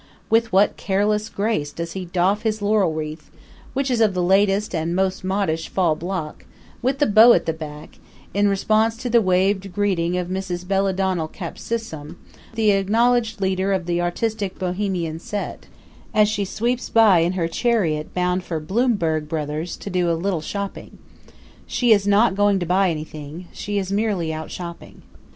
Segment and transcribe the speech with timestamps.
[0.31, 3.29] With what careless grace does he doff his laurel wreath,
[3.73, 6.43] which is of the latest and most modish fall block,
[6.81, 7.99] with the bow at the back,
[8.33, 10.67] in response to the waved greeting of Mrs.
[10.67, 12.17] Belladonna Capsicum,
[12.55, 15.67] the acknowledged leader of the artistic and Bohemian set,
[16.15, 20.41] as she sweeps by in her chariot bound for Blumberg Brothers' to do a little
[20.41, 20.97] shopping.
[21.67, 25.03] She is not going to buy anything she is merely out shopping.